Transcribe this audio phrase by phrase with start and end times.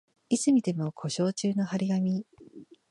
[0.29, 2.25] いつ見ても故障中の張り紙